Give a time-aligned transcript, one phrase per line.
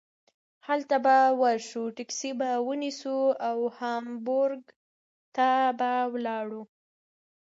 [0.67, 3.17] هلته به ور شو ټکسي به ونیسو
[3.49, 4.63] او هامبورګ
[5.35, 5.91] ته به
[6.25, 6.63] لاړو.